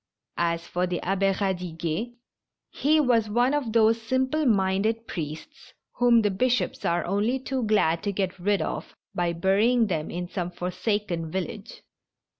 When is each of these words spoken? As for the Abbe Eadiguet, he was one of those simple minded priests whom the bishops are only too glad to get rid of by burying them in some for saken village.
As 0.39 0.65
for 0.65 0.87
the 0.87 0.99
Abbe 1.03 1.27
Eadiguet, 1.31 2.15
he 2.71 2.99
was 2.99 3.29
one 3.29 3.53
of 3.53 3.71
those 3.71 4.01
simple 4.01 4.47
minded 4.47 5.05
priests 5.05 5.73
whom 5.97 6.23
the 6.23 6.31
bishops 6.31 6.83
are 6.83 7.05
only 7.05 7.37
too 7.37 7.61
glad 7.65 8.01
to 8.01 8.11
get 8.11 8.39
rid 8.39 8.63
of 8.63 8.95
by 9.13 9.31
burying 9.31 9.85
them 9.85 10.09
in 10.09 10.27
some 10.27 10.49
for 10.49 10.71
saken 10.71 11.29
village. 11.31 11.83